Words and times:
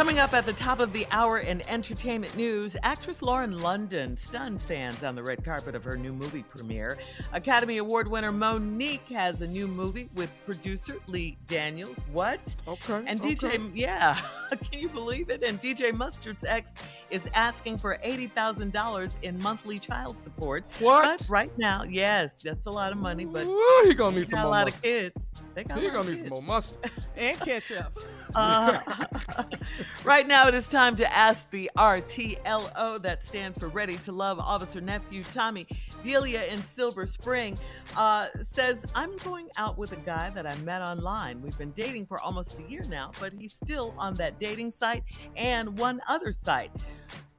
Coming 0.00 0.18
up 0.18 0.32
at 0.32 0.46
the 0.46 0.54
top 0.54 0.80
of 0.80 0.94
the 0.94 1.06
hour 1.10 1.40
in 1.40 1.60
entertainment 1.68 2.34
news, 2.34 2.74
actress 2.82 3.20
Lauren 3.20 3.58
London 3.58 4.16
stunned 4.16 4.62
fans 4.62 5.02
on 5.02 5.14
the 5.14 5.22
red 5.22 5.44
carpet 5.44 5.74
of 5.74 5.84
her 5.84 5.94
new 5.94 6.14
movie 6.14 6.42
premiere. 6.42 6.96
Academy 7.34 7.76
Award 7.76 8.08
winner 8.08 8.32
Mo'Nique 8.32 9.06
has 9.08 9.42
a 9.42 9.46
new 9.46 9.68
movie 9.68 10.08
with 10.14 10.30
producer 10.46 10.96
Lee 11.06 11.36
Daniels. 11.46 11.98
What? 12.12 12.40
Okay. 12.66 13.04
And 13.06 13.20
DJ, 13.20 13.56
okay. 13.56 13.70
yeah, 13.74 14.18
can 14.50 14.80
you 14.80 14.88
believe 14.88 15.28
it? 15.28 15.42
And 15.42 15.60
DJ 15.60 15.92
Mustard's 15.92 16.44
ex 16.44 16.70
is 17.10 17.20
asking 17.34 17.76
for 17.76 17.98
$80,000 18.02 19.10
in 19.20 19.38
monthly 19.42 19.78
child 19.78 20.18
support. 20.22 20.64
What? 20.78 21.18
But 21.18 21.28
right 21.28 21.58
now, 21.58 21.82
yes, 21.82 22.30
that's 22.42 22.64
a 22.64 22.70
lot 22.70 22.92
of 22.92 22.96
money, 22.96 23.26
but 23.26 23.44
Ooh, 23.44 23.82
he 23.84 23.92
gonna 23.92 24.16
need 24.16 24.30
some 24.30 24.38
got 24.38 24.46
a 24.46 24.48
lot 24.48 24.66
mustard. 24.66 24.78
of 24.78 24.82
kids. 24.82 25.26
They 25.54 25.64
got 25.64 25.76
a 25.76 25.80
He 25.82 25.90
gonna 25.90 26.08
need 26.08 26.20
some 26.20 26.28
more 26.28 26.42
mustard. 26.42 26.90
and 27.18 27.38
ketchup. 27.38 27.98
Uh, 28.34 28.78
right 30.04 30.26
now, 30.26 30.48
it 30.48 30.54
is 30.54 30.68
time 30.68 30.96
to 30.96 31.16
ask 31.16 31.50
the 31.50 31.70
RTLO, 31.76 33.00
that 33.02 33.24
stands 33.24 33.58
for 33.58 33.68
Ready 33.68 33.96
to 33.98 34.12
Love 34.12 34.38
Officer 34.38 34.80
Nephew 34.80 35.22
Tommy. 35.24 35.66
Delia 36.02 36.44
in 36.44 36.62
Silver 36.74 37.06
Spring 37.06 37.58
uh, 37.96 38.28
says, 38.52 38.78
I'm 38.94 39.16
going 39.18 39.48
out 39.56 39.78
with 39.78 39.92
a 39.92 39.96
guy 39.96 40.30
that 40.30 40.46
I 40.46 40.54
met 40.58 40.82
online. 40.82 41.42
We've 41.42 41.56
been 41.58 41.72
dating 41.72 42.06
for 42.06 42.20
almost 42.20 42.58
a 42.58 42.62
year 42.70 42.84
now, 42.88 43.12
but 43.20 43.32
he's 43.32 43.52
still 43.52 43.94
on 43.98 44.14
that 44.14 44.38
dating 44.38 44.72
site 44.72 45.02
and 45.36 45.78
one 45.78 46.00
other 46.08 46.32
site. 46.32 46.70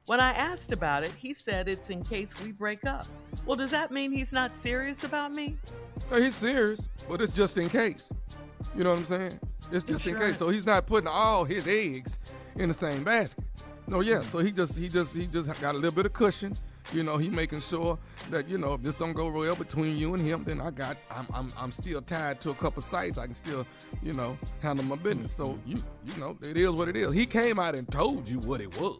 When 0.06 0.20
I 0.20 0.32
asked 0.32 0.72
about 0.72 1.04
it, 1.04 1.12
he 1.12 1.32
said 1.32 1.68
it's 1.68 1.90
in 1.90 2.04
case 2.04 2.28
we 2.42 2.52
break 2.52 2.84
up. 2.84 3.06
Well, 3.46 3.56
does 3.56 3.70
that 3.70 3.92
mean 3.92 4.12
he's 4.12 4.32
not 4.32 4.52
serious 4.56 5.04
about 5.04 5.32
me? 5.32 5.56
No, 6.10 6.20
he's 6.20 6.34
serious, 6.34 6.88
but 7.08 7.20
it's 7.20 7.32
just 7.32 7.56
in 7.56 7.68
case. 7.68 8.08
You 8.76 8.84
know 8.84 8.90
what 8.90 8.98
I'm 9.00 9.06
saying? 9.06 9.40
It's 9.72 9.84
just 9.84 10.06
in 10.06 10.16
case. 10.18 10.38
So 10.38 10.48
he's 10.50 10.66
not 10.66 10.86
putting 10.86 11.08
all 11.08 11.44
his 11.44 11.66
eggs 11.66 12.18
in 12.56 12.68
the 12.68 12.74
same 12.74 13.04
basket. 13.04 13.44
No, 13.86 14.00
yeah. 14.00 14.20
So 14.22 14.38
he 14.38 14.52
just 14.52 14.76
he 14.78 14.88
just 14.88 15.14
he 15.14 15.26
just 15.26 15.48
got 15.60 15.74
a 15.74 15.78
little 15.78 15.90
bit 15.92 16.06
of 16.06 16.12
cushion. 16.12 16.56
You 16.92 17.02
know, 17.04 17.16
he 17.16 17.30
making 17.30 17.60
sure 17.62 17.98
that 18.30 18.48
you 18.48 18.58
know 18.58 18.74
if 18.74 18.82
this 18.82 18.94
don't 18.96 19.12
go 19.12 19.30
well 19.30 19.54
between 19.56 19.96
you 19.96 20.14
and 20.14 20.24
him, 20.24 20.44
then 20.44 20.60
I 20.60 20.70
got 20.70 20.96
I'm 21.10 21.26
I'm, 21.32 21.52
I'm 21.56 21.72
still 21.72 22.02
tied 22.02 22.40
to 22.42 22.50
a 22.50 22.54
couple 22.54 22.82
sites. 22.82 23.18
I 23.18 23.26
can 23.26 23.34
still 23.34 23.66
you 24.02 24.12
know 24.12 24.36
handle 24.60 24.84
my 24.84 24.96
business. 24.96 25.32
So 25.34 25.58
you 25.66 25.82
you 26.04 26.16
know 26.20 26.36
it 26.42 26.56
is 26.56 26.70
what 26.70 26.88
it 26.88 26.96
is. 26.96 27.12
He 27.12 27.24
came 27.26 27.58
out 27.58 27.74
and 27.74 27.90
told 27.90 28.28
you 28.28 28.38
what 28.40 28.60
it 28.60 28.78
was. 28.80 28.98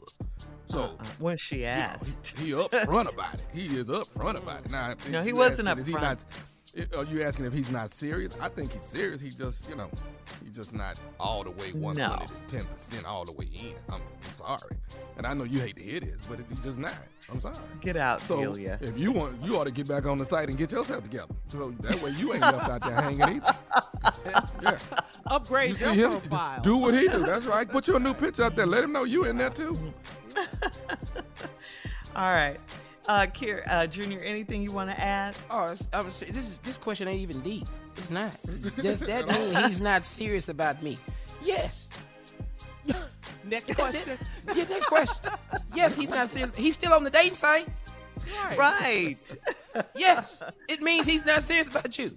So 0.68 0.82
Uh, 0.98 1.04
when 1.18 1.36
she 1.36 1.56
you 1.56 1.62
know, 1.62 1.68
asked. 1.68 2.38
he, 2.38 2.46
he 2.46 2.54
up 2.54 2.74
front 2.86 3.08
about 3.08 3.34
it. 3.34 3.40
He 3.52 3.66
is 3.76 3.90
up 3.90 4.06
front 4.14 4.38
about 4.38 4.64
it. 4.64 4.70
Now, 4.70 4.94
No, 5.10 5.22
he 5.22 5.32
wasn't 5.32 5.68
asking, 5.68 5.82
is 5.82 5.86
he 5.88 5.92
upfront. 5.94 6.18
Not- 6.74 6.94
Are 6.94 7.04
you 7.04 7.22
asking 7.22 7.44
if 7.46 7.52
he's 7.52 7.70
not 7.70 7.90
serious? 7.90 8.32
I 8.40 8.48
think 8.48 8.72
he's 8.72 8.82
serious. 8.82 9.20
He 9.20 9.30
just, 9.30 9.68
you 9.68 9.76
know, 9.76 9.90
he's 10.42 10.54
just 10.54 10.74
not 10.74 10.98
all 11.20 11.44
the 11.44 11.50
way 11.50 11.72
110 11.72 12.64
percent 12.66 13.04
all 13.04 13.24
the 13.24 13.32
way 13.32 13.46
in. 13.54 13.74
I'm, 13.90 14.00
I'm 14.24 14.32
sorry, 14.32 14.76
and 15.16 15.26
I 15.26 15.34
know 15.34 15.44
you 15.44 15.60
hate 15.60 15.76
to 15.76 15.82
hear 15.82 16.00
this, 16.00 16.16
but 16.28 16.38
he's 16.48 16.60
just 16.60 16.78
not. 16.78 16.94
I'm 17.30 17.40
sorry. 17.40 17.56
Get 17.80 17.96
out, 17.96 18.20
So 18.22 18.54
if 18.80 18.98
you 18.98 19.12
want, 19.12 19.42
you 19.42 19.56
ought 19.56 19.64
to 19.64 19.70
get 19.70 19.86
back 19.86 20.06
on 20.06 20.18
the 20.18 20.24
site 20.24 20.48
and 20.48 20.58
get 20.58 20.72
yourself 20.72 21.02
together. 21.04 21.34
So 21.48 21.72
that 21.80 22.02
way 22.02 22.10
you 22.12 22.32
ain't 22.32 22.42
left 22.42 22.68
out 22.68 22.80
there 22.82 22.94
hanging 23.00 23.22
either. 23.22 23.56
yeah. 24.62 24.78
Upgrade 25.26 25.68
You 25.70 25.74
see 25.76 25.84
your 25.94 26.10
him? 26.10 26.20
profile. 26.20 26.60
Do 26.62 26.76
what 26.78 26.94
he 26.94 27.06
do. 27.08 27.20
That's 27.24 27.46
right. 27.46 27.68
Put 27.68 27.86
your 27.86 28.00
new 28.00 28.12
picture 28.12 28.42
out 28.44 28.56
there. 28.56 28.66
Let 28.66 28.82
him 28.84 28.92
know 28.92 29.04
you 29.04 29.24
in 29.24 29.38
there 29.38 29.50
too. 29.50 29.78
All 32.14 32.32
right. 32.34 32.58
Uh, 33.08 33.26
Kier, 33.26 33.62
uh, 33.68 33.86
Junior, 33.86 34.20
anything 34.20 34.62
you 34.62 34.70
want 34.72 34.90
to 34.90 35.00
add? 35.00 35.36
Oh, 35.50 35.64
it's, 35.66 35.88
I 35.92 36.00
was, 36.02 36.20
this 36.20 36.36
is 36.36 36.58
this 36.58 36.78
question 36.78 37.08
ain't 37.08 37.20
even 37.20 37.40
deep. 37.40 37.66
It's 37.96 38.10
not. 38.10 38.32
Does 38.76 39.00
that 39.00 39.28
mean 39.28 39.54
he's 39.66 39.80
not 39.80 40.04
serious 40.04 40.48
about 40.48 40.82
me? 40.82 40.98
Yes. 41.42 41.88
Next 43.44 43.68
That's 43.68 43.78
question. 43.80 44.08
it. 44.10 44.56
Yeah, 44.56 44.64
next 44.64 44.86
question. 44.86 45.32
Yes, 45.74 45.94
he's 45.96 46.08
not 46.10 46.28
serious. 46.28 46.50
He's 46.56 46.74
still 46.74 46.92
on 46.92 47.02
the 47.04 47.10
dating 47.10 47.34
site. 47.34 47.68
Right. 48.56 49.16
Yes. 49.96 50.42
It 50.68 50.80
means 50.80 51.06
he's 51.06 51.24
not 51.24 51.42
serious 51.42 51.68
about 51.68 51.98
you. 51.98 52.16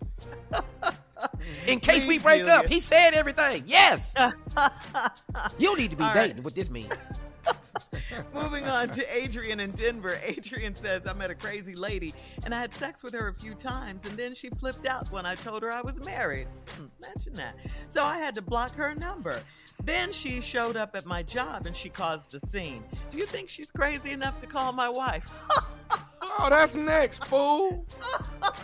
In 1.67 1.79
case 1.79 2.05
we 2.05 2.19
Please, 2.19 2.23
break 2.23 2.41
up, 2.47 2.63
Delia. 2.63 2.67
he 2.75 2.79
said 2.79 3.13
everything. 3.13 3.63
Yes. 3.65 4.13
you 5.57 5.75
need 5.77 5.91
to 5.91 5.97
be 5.97 6.03
All 6.03 6.13
right. 6.13 6.27
dating. 6.29 6.43
What 6.43 6.53
this 6.55 6.69
means? 6.69 6.93
Moving 8.33 8.65
on 8.65 8.89
to 8.89 9.15
Adrian 9.15 9.59
in 9.59 9.71
Denver. 9.71 10.19
Adrian 10.23 10.75
says, 10.75 11.03
I 11.07 11.13
met 11.13 11.29
a 11.31 11.35
crazy 11.35 11.75
lady 11.75 12.13
and 12.43 12.53
I 12.53 12.59
had 12.61 12.73
sex 12.73 13.03
with 13.03 13.13
her 13.13 13.27
a 13.27 13.33
few 13.33 13.53
times, 13.55 14.01
and 14.07 14.17
then 14.17 14.35
she 14.35 14.49
flipped 14.49 14.87
out 14.87 15.11
when 15.11 15.25
I 15.25 15.35
told 15.35 15.63
her 15.63 15.71
I 15.71 15.81
was 15.81 15.95
married. 16.05 16.47
Hmm, 16.77 16.85
Imagine 17.03 17.33
that. 17.33 17.55
So 17.89 18.03
I 18.03 18.17
had 18.19 18.35
to 18.35 18.41
block 18.41 18.75
her 18.75 18.93
number. 18.95 19.39
Then 19.83 20.11
she 20.11 20.41
showed 20.41 20.75
up 20.77 20.95
at 20.95 21.05
my 21.05 21.21
job 21.23 21.67
and 21.67 21.75
she 21.75 21.89
caused 21.89 22.33
a 22.35 22.39
scene. 22.47 22.83
Do 23.11 23.17
you 23.17 23.25
think 23.25 23.49
she's 23.49 23.71
crazy 23.71 24.11
enough 24.11 24.39
to 24.39 24.47
call 24.47 24.71
my 24.73 24.89
wife? 24.89 25.29
Oh, 26.37 26.49
that's 26.49 26.75
next, 26.75 27.23
fool. 27.25 27.85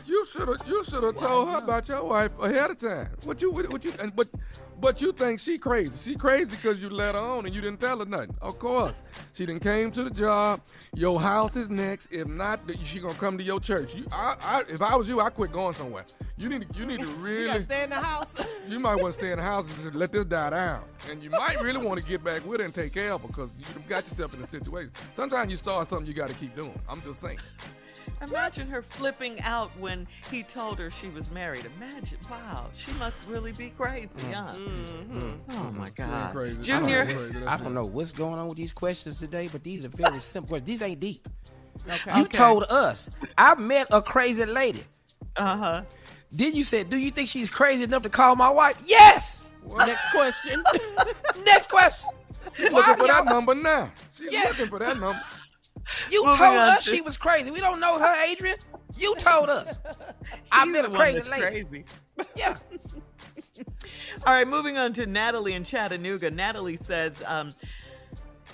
You 0.05 0.25
should 0.25 0.47
have 0.47 0.67
you 0.67 0.83
should 0.83 1.03
have 1.03 1.15
told 1.15 1.49
her 1.49 1.59
about 1.59 1.87
your 1.87 2.03
wife 2.03 2.31
ahead 2.41 2.71
of 2.71 2.77
time. 2.79 3.11
What 3.23 3.41
you 3.41 3.51
what 3.51 3.85
you 3.85 3.93
and 3.99 4.13
but 4.13 4.27
But 4.81 4.99
you 4.99 5.11
think 5.11 5.39
she 5.39 5.59
crazy. 5.59 6.11
She 6.11 6.17
crazy 6.17 6.55
because 6.55 6.81
you 6.81 6.89
let 6.89 7.13
her 7.13 7.21
on 7.21 7.45
and 7.45 7.53
you 7.53 7.61
didn't 7.61 7.79
tell 7.79 7.99
her 7.99 8.05
nothing. 8.05 8.35
Of 8.41 8.57
course. 8.57 8.95
She 9.33 9.45
didn't 9.45 9.61
came 9.61 9.91
to 9.91 10.03
the 10.03 10.09
job. 10.09 10.61
Your 10.95 11.21
house 11.21 11.55
is 11.55 11.69
next. 11.69 12.07
If 12.11 12.27
not, 12.27 12.61
she 12.83 12.99
gonna 12.99 13.13
come 13.13 13.37
to 13.37 13.43
your 13.43 13.59
church. 13.59 13.93
You, 13.93 14.05
I, 14.11 14.35
I, 14.41 14.63
if 14.67 14.81
I 14.81 14.95
was 14.95 15.07
you, 15.07 15.19
I 15.19 15.29
quit 15.29 15.51
going 15.51 15.75
somewhere. 15.75 16.05
You 16.35 16.49
need 16.49 16.67
to, 16.67 16.79
you 16.79 16.87
need 16.87 16.99
to 16.99 17.05
You 17.11 17.15
really, 17.17 17.45
gotta 17.45 17.61
stay 17.61 17.83
in 17.83 17.91
the 17.91 17.97
house. 17.97 18.35
you 18.67 18.79
might 18.79 18.95
want 18.95 19.13
to 19.13 19.19
stay 19.19 19.31
in 19.31 19.37
the 19.37 19.43
house 19.43 19.69
and 19.71 19.83
just 19.83 19.95
let 19.95 20.11
this 20.11 20.25
die 20.25 20.49
down. 20.49 20.83
And 21.11 21.21
you 21.21 21.29
might 21.29 21.61
really 21.61 21.85
want 21.85 21.99
to 21.99 22.05
get 22.05 22.23
back 22.23 22.43
with 22.43 22.59
her 22.59 22.65
and 22.65 22.73
take 22.73 22.93
care 22.93 23.13
of 23.13 23.21
her 23.21 23.27
because 23.27 23.51
you 23.59 23.65
got 23.87 24.03
yourself 24.05 24.33
in 24.33 24.41
a 24.41 24.49
situation. 24.49 24.91
Sometimes 25.15 25.51
you 25.51 25.57
start 25.57 25.87
something 25.87 26.07
you 26.07 26.15
got 26.15 26.29
to 26.29 26.35
keep 26.35 26.55
doing. 26.55 26.79
I'm 26.89 27.01
just 27.01 27.21
saying. 27.21 27.37
Imagine 28.21 28.67
her 28.69 28.81
flipping 28.83 29.41
out 29.41 29.71
when 29.79 30.07
he 30.29 30.43
told 30.43 30.77
her 30.79 30.91
she 30.91 31.07
was 31.09 31.29
married. 31.31 31.65
Imagine, 31.77 32.19
wow, 32.29 32.67
she 32.77 32.91
must 32.93 33.15
really 33.27 33.51
be 33.51 33.69
crazy, 33.77 34.09
huh? 34.31 34.53
Oh 35.51 35.71
my 35.75 35.89
God, 35.89 36.33
crazy. 36.33 36.59
I 36.59 36.63
Junior. 36.63 37.05
don't 37.05 37.33
know. 37.41 37.47
I 37.47 37.57
don't 37.57 37.73
know 37.73 37.85
what's 37.85 38.11
going 38.11 38.37
on 38.39 38.47
with 38.47 38.57
these 38.57 38.73
questions 38.73 39.17
today, 39.19 39.49
but 39.51 39.63
these 39.63 39.83
are 39.85 39.89
very 39.89 40.19
simple. 40.19 40.59
These 40.59 40.81
ain't 40.81 40.99
deep. 40.99 41.27
Okay. 41.89 42.19
You 42.19 42.27
told 42.27 42.63
us 42.65 43.09
I 43.37 43.55
met 43.55 43.87
a 43.91 44.01
crazy 44.01 44.45
lady. 44.45 44.83
Uh 45.35 45.57
huh. 45.57 45.81
Then 46.31 46.53
you 46.53 46.63
said, 46.63 46.89
"Do 46.89 46.97
you 46.97 47.09
think 47.11 47.27
she's 47.27 47.49
crazy 47.49 47.83
enough 47.83 48.03
to 48.03 48.09
call 48.09 48.35
my 48.35 48.49
wife?" 48.49 48.77
Yes. 48.85 49.41
Next 49.77 50.11
question. 50.11 50.63
Next 51.45 51.69
question. 51.69 52.09
She's 52.55 52.71
Why 52.71 52.79
looking 52.79 52.95
for 52.97 53.07
that 53.07 53.25
number 53.25 53.55
now. 53.55 53.91
She's 54.17 54.31
Yeah. 54.31 54.45
looking 54.49 54.67
for 54.67 54.79
that 54.79 54.97
number. 54.99 55.19
You 56.09 56.25
Moving 56.25 56.37
told 56.39 56.57
us 56.57 56.83
to- 56.85 56.89
she 56.91 57.01
was 57.01 57.17
crazy. 57.17 57.51
We 57.51 57.59
don't 57.59 57.79
know 57.79 57.97
her, 57.99 58.23
Adrian. 58.25 58.57
You 58.97 59.15
told 59.15 59.49
us. 59.49 59.77
I 60.51 60.63
He's 60.63 60.71
met 60.73 60.83
the 60.83 60.91
a 60.91 60.95
crazy 60.95 61.29
lady. 61.29 61.41
crazy. 61.65 61.85
Yeah. 62.35 62.57
All 64.25 64.33
right, 64.33 64.47
moving 64.47 64.77
on 64.77 64.93
to 64.93 65.05
Natalie 65.05 65.53
in 65.53 65.63
Chattanooga. 65.63 66.29
Natalie 66.29 66.77
says, 66.85 67.13
um, 67.25 67.53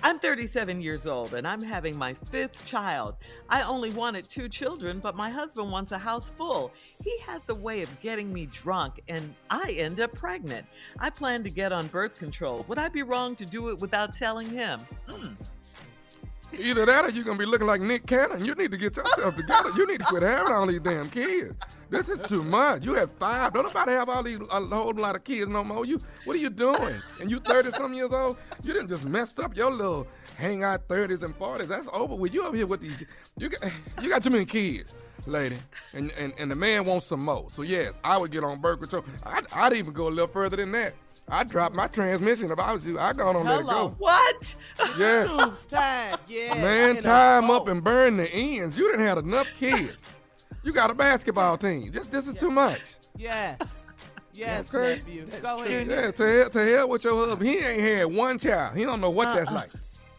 I'm 0.03 0.19
37 0.19 0.79
years 0.81 1.05
old 1.07 1.33
and 1.33 1.45
I'm 1.47 1.61
having 1.61 1.97
my 1.97 2.13
fifth 2.31 2.63
child. 2.65 3.15
I 3.49 3.63
only 3.63 3.89
wanted 3.89 4.29
two 4.29 4.47
children, 4.47 4.99
but 4.99 5.15
my 5.15 5.29
husband 5.29 5.71
wants 5.71 5.91
a 5.91 5.97
house 5.97 6.31
full. 6.37 6.71
He 7.03 7.17
has 7.19 7.41
a 7.49 7.55
way 7.55 7.81
of 7.81 7.99
getting 7.99 8.31
me 8.31 8.45
drunk 8.45 9.01
and 9.07 9.33
I 9.49 9.71
end 9.77 9.99
up 9.99 10.13
pregnant. 10.13 10.65
I 10.99 11.09
plan 11.09 11.43
to 11.43 11.49
get 11.49 11.73
on 11.73 11.87
birth 11.87 12.17
control. 12.17 12.63
Would 12.67 12.77
I 12.77 12.89
be 12.89 13.01
wrong 13.03 13.35
to 13.37 13.45
do 13.45 13.69
it 13.69 13.79
without 13.79 14.15
telling 14.15 14.49
him? 14.49 14.81
Hmm. 15.07 15.33
Either 16.53 16.85
that 16.85 17.05
or 17.05 17.09
you're 17.09 17.25
gonna 17.25 17.37
be 17.37 17.45
looking 17.45 17.67
like 17.67 17.81
Nick 17.81 18.05
Cannon. 18.05 18.43
You 18.43 18.55
need 18.55 18.71
to 18.71 18.77
get 18.77 18.95
yourself 18.95 19.35
together. 19.35 19.69
You 19.75 19.85
need 19.85 19.99
to 19.99 20.05
quit 20.05 20.23
having 20.23 20.53
all 20.53 20.65
these 20.65 20.79
damn 20.79 21.09
kids. 21.09 21.53
This 21.89 22.09
is 22.09 22.21
too 22.23 22.43
much. 22.43 22.85
You 22.85 22.93
have 22.95 23.11
five. 23.19 23.53
Don't 23.53 23.65
nobody 23.65 23.91
have 23.91 24.09
all 24.09 24.23
these 24.23 24.39
a 24.39 24.61
whole 24.61 24.93
lot 24.93 25.15
of 25.15 25.23
kids 25.23 25.47
no 25.47 25.63
more. 25.63 25.85
You 25.85 26.01
what 26.25 26.35
are 26.35 26.39
you 26.39 26.49
doing? 26.49 27.01
And 27.21 27.29
you 27.29 27.39
30 27.39 27.71
some 27.71 27.93
years 27.93 28.11
old? 28.11 28.37
You 28.63 28.73
didn't 28.73 28.89
just 28.89 29.05
messed 29.05 29.39
up 29.39 29.55
your 29.55 29.71
little 29.71 30.07
hang 30.35 30.63
out 30.63 30.87
30s 30.87 31.23
and 31.23 31.37
40s. 31.37 31.67
That's 31.67 31.89
over 31.93 32.15
with. 32.15 32.33
You 32.33 32.43
up 32.43 32.55
here 32.55 32.67
with 32.67 32.81
these 32.81 33.05
you 33.37 33.49
got 33.49 33.71
you 34.01 34.09
got 34.09 34.23
too 34.23 34.29
many 34.29 34.45
kids, 34.45 34.93
lady. 35.25 35.57
And 35.93 36.11
and, 36.17 36.33
and 36.37 36.49
the 36.49 36.55
man 36.55 36.85
wants 36.85 37.05
some 37.07 37.23
more. 37.23 37.47
So 37.51 37.61
yes, 37.61 37.93
I 38.03 38.17
would 38.17 38.31
get 38.31 38.43
on 38.43 38.59
birth 38.61 38.79
control. 38.79 39.05
I'd, 39.23 39.47
I'd 39.53 39.73
even 39.73 39.93
go 39.93 40.07
a 40.07 40.09
little 40.09 40.27
further 40.27 40.57
than 40.57 40.71
that. 40.73 40.93
I'd 41.29 41.49
drop 41.49 41.73
my 41.73 41.87
transmission 41.87 42.51
if 42.51 42.59
I 42.59 42.71
was 42.73 42.85
you. 42.85 42.97
I'd 42.99 43.17
go 43.17 43.27
on 43.27 43.35
and 43.35 43.45
let 43.45 43.59
it 43.61 43.65
go. 43.65 43.95
What? 43.97 44.55
Yeah. 44.97 45.25
Tubes 45.25 45.65
tied. 45.65 46.17
Yeah. 46.27 46.53
Man, 46.55 46.91
in 46.91 46.97
a 46.97 47.01
tie 47.01 47.37
'em 47.37 47.49
up 47.51 47.67
and 47.67 47.83
burn 47.83 48.17
the 48.17 48.31
ends. 48.31 48.77
You 48.77 48.89
didn't 48.89 49.05
have 49.05 49.17
enough 49.17 49.47
kids. 49.55 50.01
you 50.63 50.71
got 50.71 50.89
a 50.89 50.93
basketball 50.93 51.57
team. 51.57 51.91
This 51.91 52.07
this 52.07 52.27
is 52.27 52.35
too 52.35 52.51
much. 52.51 52.95
Yes. 53.17 53.59
Yes, 54.33 54.71
Okay. 54.71 54.97
nephew. 54.99 55.25
Go 55.41 55.63
ahead. 55.63 55.87
Yeah, 55.87 56.11
to 56.11 56.27
hell, 56.27 56.49
to 56.51 56.63
hell 56.63 56.89
with 56.89 57.03
your 57.03 57.25
husband. 57.25 57.49
He 57.49 57.57
ain't 57.57 57.81
had 57.81 58.05
one 58.05 58.37
child. 58.37 58.77
He 58.77 58.83
don't 58.83 59.01
know 59.01 59.09
what 59.09 59.33
that's 59.33 59.49
like. 59.51 59.71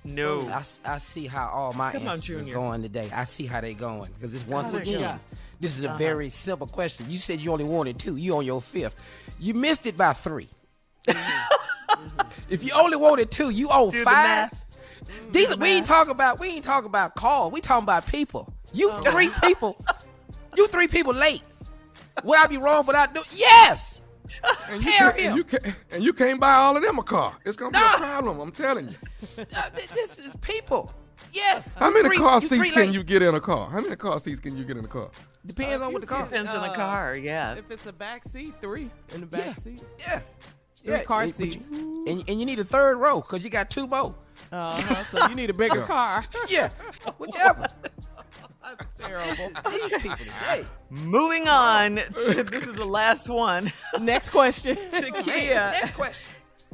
No. 0.03 0.51
I 0.85 0.99
see 0.99 1.29
how 1.29 1.47
all 1.51 1.73
my 1.73 1.93
Come 1.93 2.09
answers 2.09 2.49
is 2.49 2.53
going 2.53 2.83
today. 2.83 3.09
I 3.15 3.23
see 3.23 3.47
how 3.47 3.61
they 3.61 3.75
going 3.75 4.11
because 4.15 4.35
it's 4.35 4.45
once 4.45 4.75
Oh, 4.75 4.79
again. 4.79 5.03
God. 5.03 5.21
This 5.61 5.79
is 5.79 5.85
Uh-huh. 5.85 5.95
a 5.95 5.99
very 5.99 6.31
simple 6.31 6.67
question. 6.67 7.09
You 7.09 7.19
said 7.19 7.41
you 7.41 7.53
only 7.53 7.63
wanted 7.65 8.01
two. 8.01 8.17
You 8.17 8.37
on 8.39 8.45
your 8.45 8.61
fifth. 8.61 8.97
You 9.39 9.55
missed 9.55 9.87
it 9.87 9.97
by 9.97 10.15
3 11.13 12.27
if 12.51 12.65
you 12.65 12.73
only 12.73 12.97
wanted 12.97 13.31
two, 13.31 13.51
you 13.51 13.69
owe 13.71 13.91
Do 13.91 13.99
the 13.99 14.05
five. 14.05 14.15
math. 14.53 14.65
These 15.33 15.57
we 15.59 15.69
ain't 15.69 15.87
talking 15.87 16.11
about. 16.13 16.39
We 16.41 16.49
ain't 16.49 16.65
talking 16.65 16.87
about 16.87 17.15
call. 17.15 17.51
We 17.51 17.61
talking 17.61 17.83
about 17.85 18.07
people. 18.07 18.53
You 18.73 18.91
Oh. 18.93 19.03
three 19.11 19.31
people. 19.43 19.77
You 20.57 20.67
three 20.69 20.89
people 20.89 21.13
late. 21.15 21.43
Would 22.25 22.39
I 22.39 22.47
be 22.47 22.57
wrong 22.57 22.85
for 22.85 22.93
not 22.93 23.13
doing? 23.15 23.27
Yes. 23.33 24.01
And 24.71 24.83
you, 24.83 24.91
Tell 24.93 25.11
can't, 25.13 25.21
him. 25.21 25.29
and 25.31 25.37
you 25.39 25.45
can't 25.45 25.77
and 25.93 26.05
you 26.05 26.13
can't 26.13 26.41
buy 26.41 26.53
all 26.55 26.77
of 26.77 26.83
them 26.83 26.99
a 26.99 27.03
car. 27.03 27.35
It's 27.45 27.57
gonna 27.57 27.71
be 27.73 27.79
Nah. 27.79 27.95
a 27.95 27.99
problem. 27.99 28.41
I'm 28.41 28.53
telling 28.53 28.89
you. 28.89 28.95
Uh, 29.57 29.71
this 29.95 30.19
is 30.19 30.35
people. 30.41 30.93
Yes. 31.33 31.75
How 31.75 31.91
many 31.91 32.09
three- 32.09 32.17
car 32.19 32.41
seats 32.41 32.71
can 32.71 32.87
late. 32.87 32.91
you 32.95 33.03
get 33.03 33.21
in 33.23 33.35
a 33.35 33.41
car? 33.41 33.69
How 33.71 33.81
many 33.81 33.97
car 33.97 34.19
seats 34.21 34.41
can 34.41 34.57
you 34.57 34.65
get 34.65 34.77
in 34.79 34.85
a 34.85 34.89
car? 34.89 35.11
Depends 35.47 35.83
on 35.83 35.93
what 35.93 36.01
the 36.01 36.07
car. 36.07 36.25
Depends 36.25 36.49
on 36.51 36.61
the 36.63 36.71
Uh, 36.71 36.75
car, 36.75 37.17
yeah. 37.17 37.55
If 37.55 37.71
it's 37.71 37.87
a 37.87 37.93
back 37.93 38.25
seat, 38.27 38.55
three 38.61 38.91
in 39.15 39.21
the 39.21 39.27
back 39.27 39.45
Yeah. 39.47 39.55
seat. 39.55 39.83
Yeah. 39.99 40.21
Three 40.85 40.99
car 41.05 41.23
and- 41.23 41.37
but 41.37 41.47
you- 41.47 41.53
seats. 41.53 41.67
and, 41.69 42.25
and 42.29 42.41
you 42.41 42.47
need 42.47 42.59
a 42.59 42.65
third 42.65 42.97
row 42.99 43.21
because 43.21 43.43
you 43.45 43.51
got 43.51 43.71
two 43.71 43.87
more. 43.87 44.15
Uh-huh. 44.53 45.05
So 45.11 45.29
you 45.29 45.35
need 45.35 45.51
a 45.51 45.55
bigger 45.55 45.83
car. 45.87 46.25
Yeah, 46.49 46.69
whichever. 47.19 47.67
That's 48.63 48.93
terrible. 48.99 49.51
These 49.71 50.03
people 50.03 50.17
today. 50.17 50.65
Moving 50.91 51.49
on. 51.49 51.97
this 51.97 52.67
is 52.67 52.75
the 52.75 52.85
last 52.85 53.29
one. 53.29 53.73
Next 54.01 54.31
question. 54.31 54.77
to 54.91 55.11
Man, 55.11 55.25
Kia. 55.25 55.55
next 55.73 55.93
question. 55.95 56.25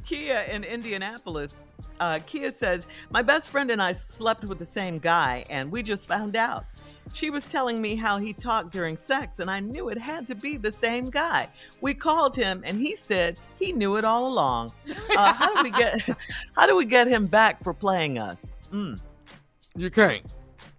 Kia 0.04 0.40
in 0.50 0.64
Indianapolis. 0.64 1.52
Uh, 2.00 2.18
Kia 2.26 2.52
says, 2.52 2.86
My 3.10 3.22
best 3.22 3.48
friend 3.48 3.70
and 3.70 3.80
I 3.80 3.92
slept 3.92 4.44
with 4.44 4.58
the 4.58 4.64
same 4.64 4.98
guy, 4.98 5.44
and 5.48 5.70
we 5.70 5.82
just 5.82 6.08
found 6.08 6.34
out. 6.36 6.64
She 7.12 7.30
was 7.30 7.46
telling 7.46 7.80
me 7.80 7.94
how 7.94 8.18
he 8.18 8.32
talked 8.32 8.72
during 8.72 8.96
sex, 8.96 9.38
and 9.38 9.50
I 9.50 9.60
knew 9.60 9.88
it 9.88 9.98
had 9.98 10.26
to 10.28 10.34
be 10.34 10.56
the 10.56 10.72
same 10.72 11.10
guy. 11.10 11.48
We 11.80 11.94
called 11.94 12.34
him, 12.34 12.62
and 12.64 12.78
he 12.80 12.96
said 12.96 13.38
he 13.58 13.72
knew 13.72 13.96
it 13.96 14.04
all 14.04 14.26
along. 14.26 14.72
Uh, 15.16 15.32
how 15.32 15.54
do 15.54 15.62
we 15.62 15.70
get 15.70 16.00
How 16.56 16.66
do 16.66 16.74
we 16.76 16.84
get 16.84 17.06
him 17.06 17.26
back 17.26 17.62
for 17.62 17.72
playing 17.72 18.18
us? 18.18 18.40
Mm. 18.72 18.98
You 19.76 19.90
can't. 19.90 20.24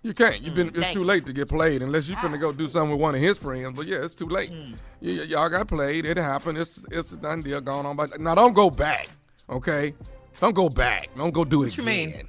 You 0.03 0.13
can't. 0.13 0.41
You've 0.41 0.55
been. 0.55 0.71
It's 0.75 0.91
too 0.93 0.99
you. 0.99 1.05
late 1.05 1.25
to 1.25 1.33
get 1.33 1.47
played 1.47 1.81
unless 1.81 2.07
you 2.07 2.15
finna 2.17 2.39
go 2.39 2.51
do 2.51 2.67
something 2.67 2.91
with 2.91 2.99
one 2.99 3.15
of 3.15 3.21
his 3.21 3.37
friends. 3.37 3.73
But 3.75 3.87
yeah, 3.87 4.03
it's 4.03 4.13
too 4.13 4.27
late. 4.27 4.51
Mm. 4.51 4.73
Y- 5.01 5.17
y- 5.17 5.23
y'all 5.23 5.49
got 5.49 5.67
played. 5.67 6.05
It 6.05 6.17
happened. 6.17 6.57
It's 6.57 6.85
it's 6.91 7.13
a 7.13 7.17
done 7.17 7.41
deal 7.43 7.61
going 7.61 7.85
on. 7.85 7.95
But 7.95 8.19
now 8.19 8.35
don't 8.35 8.53
go 8.53 8.69
back. 8.69 9.07
Okay. 9.49 9.93
Don't 10.41 10.53
go 10.53 10.67
back. 10.69 11.09
Don't 11.15 11.33
go 11.33 11.45
do 11.45 11.63
it 11.63 11.67
What 11.67 11.77
you 11.77 11.83
again. 11.83 12.09
mean? 12.09 12.27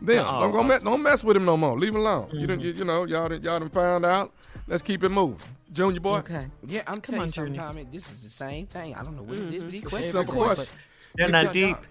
Then 0.00 0.24
Oh. 0.26 0.40
don't 0.40 0.52
go 0.52 0.62
mess, 0.62 0.80
don't 0.82 1.02
mess 1.02 1.24
with 1.24 1.36
him 1.36 1.44
no 1.44 1.56
more. 1.56 1.78
Leave 1.78 1.90
him 1.90 1.96
alone. 1.96 2.28
You 2.32 2.38
Mm-hmm. 2.38 2.46
didn't. 2.46 2.60
You, 2.62 2.72
you 2.72 2.84
know 2.84 3.04
y'all 3.04 3.28
done, 3.28 3.42
y'all 3.42 3.58
done 3.58 3.68
found 3.70 4.04
out. 4.06 4.32
Let's 4.66 4.82
keep 4.82 5.02
it 5.02 5.08
moving. 5.08 5.38
Junior 5.72 6.00
boy. 6.00 6.18
Okay. 6.18 6.46
Yeah, 6.66 6.80
I'm 6.86 7.00
Come 7.00 7.02
telling 7.02 7.20
on, 7.20 7.26
you 7.26 7.32
something, 7.32 7.54
Tommy. 7.54 7.86
This 7.90 8.10
is 8.10 8.22
the 8.22 8.30
same 8.30 8.66
thing. 8.66 8.94
I 8.94 9.02
don't 9.02 9.16
know 9.16 9.22
what 9.22 9.36
it 9.38 9.52
is 9.54 9.62
with 9.64 9.72
these 9.72 9.82
It's 9.82 9.86
a 9.86 9.90
questions. 9.90 10.12
simple 10.14 10.34
but- 10.34 10.44
question. 10.56 10.74
They're 11.14 11.26
Yeah, 11.26 11.32
not 11.32 11.44
no, 11.46 11.52
deep. 11.52 11.76
no. 11.76 11.82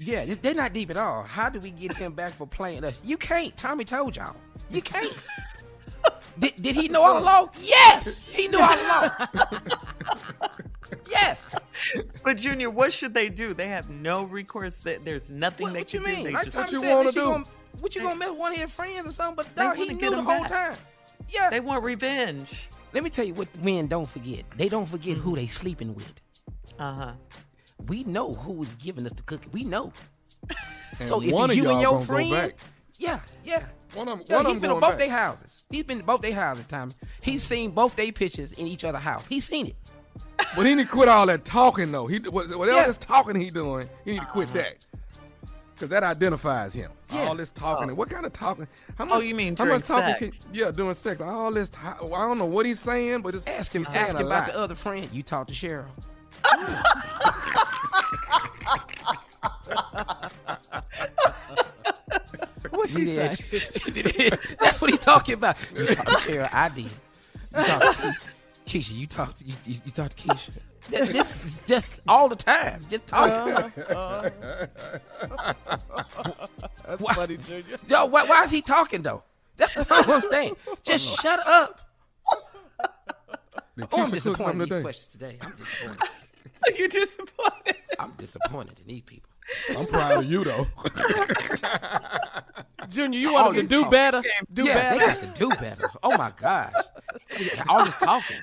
Yeah, 0.00 0.34
they're 0.42 0.54
not 0.54 0.72
deep 0.72 0.90
at 0.90 0.96
all. 0.96 1.22
How 1.22 1.48
do 1.50 1.60
we 1.60 1.70
get 1.70 1.94
him 1.96 2.12
back 2.14 2.32
for 2.32 2.46
playing 2.46 2.84
us? 2.84 3.00
You 3.04 3.16
can't. 3.16 3.56
Tommy 3.56 3.84
told 3.84 4.16
y'all. 4.16 4.34
You 4.70 4.82
can't. 4.82 5.12
did, 6.38 6.54
did 6.60 6.74
he 6.74 6.88
know 6.88 7.02
all 7.02 7.18
along? 7.22 7.50
Yes, 7.60 8.24
he 8.28 8.48
knew 8.48 8.58
all 8.60 8.74
along. 8.74 9.10
yes. 11.94 12.04
But 12.24 12.36
Junior, 12.38 12.70
what 12.70 12.92
should 12.92 13.14
they 13.14 13.28
do? 13.28 13.54
They 13.54 13.68
have 13.68 13.90
no 13.90 14.24
recourse. 14.24 14.74
That 14.84 15.04
there's 15.04 15.28
nothing 15.28 15.64
What, 15.64 15.72
they 15.74 15.80
what 15.80 15.88
can 15.88 16.00
you 16.00 16.06
do. 16.06 16.16
mean? 16.16 16.24
They 16.26 16.32
just, 16.44 16.56
Tommy 16.56 16.70
you 16.72 16.82
wanna 16.82 16.94
what 16.96 17.04
you 17.06 17.12
do? 17.12 17.26
gonna 17.26 17.44
what 17.80 17.94
you 17.96 18.02
gonna 18.02 18.16
mess 18.16 18.30
one 18.30 18.52
of 18.52 18.58
his 18.58 18.70
friends 18.72 19.06
or 19.06 19.10
something? 19.12 19.36
But 19.44 19.54
They 19.56 19.62
dog, 19.62 19.76
he 19.76 19.88
knew 19.88 20.00
get 20.00 20.10
the 20.10 20.18
him 20.18 20.24
whole 20.24 20.40
back. 20.42 20.50
time. 20.50 20.76
Yeah. 21.28 21.50
they 21.50 21.60
want 21.60 21.82
revenge. 21.84 22.68
Let 22.92 23.02
me 23.04 23.10
tell 23.10 23.24
you 23.24 23.34
what 23.34 23.48
men 23.64 23.86
don't 23.86 24.08
forget. 24.08 24.44
They 24.56 24.68
don't 24.68 24.86
forget 24.86 25.16
Mm-hmm. 25.16 25.22
who 25.28 25.36
they 25.36 25.46
sleeping 25.46 25.94
with. 25.94 26.20
Uh 26.78 26.94
huh. 26.94 27.12
We 27.86 28.04
know 28.04 28.34
who 28.34 28.62
is 28.62 28.74
giving 28.74 29.06
us 29.06 29.12
the 29.12 29.22
cookie. 29.22 29.48
We 29.52 29.64
know. 29.64 29.92
And 30.98 31.08
so 31.08 31.22
if 31.22 31.32
one 31.32 31.50
it's 31.50 31.58
of 31.58 31.64
you 31.64 31.70
and 31.70 31.80
y'all 31.80 31.82
your 31.82 31.90
gonna 31.92 32.06
go 32.06 32.12
friend, 32.12 32.30
back. 32.30 32.54
yeah, 32.98 33.20
yeah. 33.44 33.66
One 33.94 34.08
of 34.08 34.18
them. 34.18 34.26
Yeah, 34.28 34.36
one 34.36 34.46
of 34.46 34.52
he's 34.52 34.54
them 34.54 34.60
been 34.60 34.70
to 34.70 34.80
both 34.80 34.90
back. 34.90 34.98
their 34.98 35.10
houses. 35.10 35.64
He's 35.70 35.82
been 35.84 35.98
to 35.98 36.04
both 36.04 36.20
their 36.22 36.34
houses, 36.34 36.64
Tommy. 36.68 36.94
He's 37.20 37.42
seen 37.42 37.70
both 37.72 37.96
their 37.96 38.12
pictures 38.12 38.52
in 38.52 38.66
each 38.66 38.84
other's 38.84 39.02
house. 39.02 39.24
He's 39.28 39.44
seen 39.46 39.66
it. 39.68 39.76
But 40.54 40.66
he 40.66 40.74
need 40.74 40.84
to 40.84 40.88
quit 40.88 41.08
all 41.08 41.26
that 41.26 41.44
talking 41.44 41.92
though. 41.92 42.06
He 42.06 42.18
what- 42.18 42.48
whatever 42.56 42.78
Yeah. 42.78 42.86
this 42.86 42.98
talking 42.98 43.40
he 43.40 43.50
doing, 43.50 43.88
he 44.04 44.12
need 44.12 44.20
to 44.20 44.26
quit 44.26 44.48
uh-huh. 44.48 44.58
that. 44.58 44.76
Cause 45.78 45.88
that 45.88 46.04
identifies 46.04 46.74
him. 46.74 46.92
Yeah. 47.10 47.22
All 47.22 47.34
this 47.34 47.50
talking. 47.50 47.84
and 47.84 47.92
oh. 47.92 47.94
What 47.96 48.08
kind 48.08 48.24
of 48.24 48.32
talking? 48.32 48.68
How 48.96 49.04
oh, 49.04 49.08
much? 49.08 49.18
Oh, 49.18 49.20
you 49.20 49.34
mean 49.34 49.56
how 49.56 49.64
much 49.64 49.82
talking? 49.82 50.30
Can, 50.30 50.38
yeah, 50.52 50.70
doing 50.70 50.94
sex. 50.94 51.20
All 51.20 51.50
this. 51.50 51.72
I 51.84 51.96
don't 51.98 52.38
know 52.38 52.44
what 52.44 52.66
he's 52.66 52.78
saying, 52.78 53.22
but 53.22 53.34
it's 53.34 53.46
Ask 53.48 53.74
him. 53.74 53.82
Ask 53.82 54.14
him 54.14 54.26
about 54.26 54.28
lot. 54.28 54.46
the 54.46 54.56
other 54.56 54.74
friend. 54.76 55.08
You 55.12 55.24
talked 55.24 55.52
to 55.52 55.54
Cheryl. 55.54 55.86
What 62.72 62.88
she 62.88 63.04
He 63.04 63.14
say? 63.14 63.36
That's 64.60 64.80
what 64.80 64.90
he 64.90 64.96
talking 64.96 65.34
about. 65.34 65.56
You 65.76 65.86
talked 65.86 66.08
to 66.08 66.14
Cheryl. 66.32 66.48
I 66.52 66.68
did. 66.68 66.84
You 66.84 67.64
talked- 67.64 68.00
Keisha, 68.66 68.94
you 68.94 69.06
talk 69.06 69.34
to 69.34 69.44
you, 69.44 69.54
you, 69.66 69.76
you 69.84 69.90
talk 69.90 70.14
to 70.14 70.16
Keisha. 70.28 70.50
This 70.88 71.44
is 71.44 71.60
just 71.64 72.00
all 72.08 72.28
the 72.28 72.36
time. 72.36 72.84
Just 72.90 73.06
talking. 73.06 73.54
Uh-huh. 73.94 74.30
That's 76.86 77.00
Why- 77.02 77.14
funny, 77.14 77.36
Junior. 77.36 77.76
Yo, 77.88 78.06
why, 78.06 78.24
why 78.24 78.44
is 78.44 78.50
he 78.50 78.62
talking 78.62 79.02
though? 79.02 79.22
That's 79.56 79.76
what 79.76 79.90
I 79.92 80.02
don't 80.02 80.10
understand. 80.10 80.56
Just 80.82 81.20
shut 81.20 81.38
up. 81.46 81.78
Did 83.76 83.88
Oh, 83.92 84.02
I'm 84.02 84.10
disappointed 84.10 84.52
in 84.52 84.58
these 84.60 84.68
today? 84.68 84.82
questions 84.82 85.06
today. 85.12 85.38
I'm 85.40 85.52
disappointed. 85.52 86.08
you 86.78 86.88
disappointed? 86.88 87.76
I'm 87.98 88.12
disappointed 88.18 88.80
in 88.80 88.86
these 88.86 89.02
people. 89.02 89.30
I'm 89.76 89.86
proud 89.86 90.18
of 90.18 90.24
you 90.24 90.44
though. 90.44 90.66
Junior, 92.88 93.18
you 93.18 93.28
All 93.36 93.44
want 93.46 93.56
him 93.56 93.62
to 93.62 93.68
do 93.68 93.82
talk. 93.82 93.90
better? 93.90 94.22
Do 94.52 94.64
yeah, 94.64 94.74
better? 94.74 94.98
they 94.98 95.06
got 95.26 95.34
to 95.34 95.40
do 95.40 95.48
better. 95.56 95.90
Oh 96.02 96.16
my 96.18 96.32
gosh. 96.36 96.72
All 97.68 97.84
this 97.84 97.96
talking. 97.96 98.36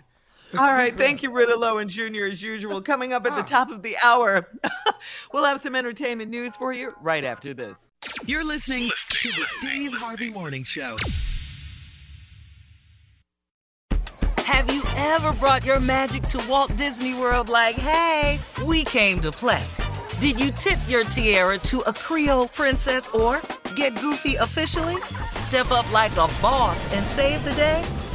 All 0.57 0.67
right, 0.67 0.93
thank 0.93 1.21
you, 1.21 1.31
Rita 1.31 1.55
Lowe 1.55 1.77
and 1.77 1.89
Junior, 1.89 2.25
as 2.25 2.41
usual. 2.41 2.81
Coming 2.81 3.13
up 3.13 3.25
at 3.27 3.35
the 3.35 3.41
ah. 3.41 3.45
top 3.45 3.71
of 3.71 3.83
the 3.83 3.95
hour, 4.03 4.49
we'll 5.33 5.45
have 5.45 5.61
some 5.61 5.75
entertainment 5.75 6.31
news 6.31 6.55
for 6.55 6.73
you 6.73 6.93
right 7.01 7.23
after 7.23 7.53
this. 7.53 7.75
You're 8.25 8.43
listening 8.43 8.89
to 9.09 9.27
the 9.29 9.45
Steve 9.59 9.93
Harvey 9.93 10.29
Morning 10.29 10.63
Show. 10.63 10.95
Have 14.39 14.73
you 14.73 14.81
ever 14.97 15.33
brought 15.33 15.63
your 15.63 15.79
magic 15.79 16.23
to 16.23 16.43
Walt 16.49 16.75
Disney 16.75 17.13
World 17.13 17.49
like, 17.49 17.75
hey, 17.75 18.39
we 18.65 18.83
came 18.83 19.19
to 19.19 19.31
play? 19.31 19.63
Did 20.19 20.39
you 20.39 20.51
tip 20.51 20.79
your 20.87 21.03
tiara 21.03 21.59
to 21.59 21.81
a 21.81 21.93
Creole 21.93 22.47
princess 22.47 23.07
or 23.09 23.41
get 23.75 23.95
goofy 24.01 24.35
officially? 24.35 24.97
Step 25.29 25.71
up 25.71 25.89
like 25.93 26.11
a 26.13 26.27
boss 26.41 26.91
and 26.93 27.05
save 27.05 27.43
the 27.45 27.53
day? 27.53 27.85